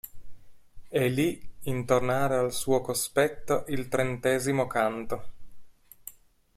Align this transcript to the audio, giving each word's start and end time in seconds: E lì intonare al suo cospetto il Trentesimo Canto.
E 0.89 1.09
lì 1.09 1.47
intonare 1.65 2.35
al 2.35 2.51
suo 2.53 2.81
cospetto 2.81 3.65
il 3.67 3.87
Trentesimo 3.87 4.65
Canto. 4.65 5.25